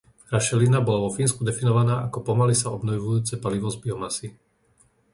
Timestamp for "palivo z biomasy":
3.43-4.27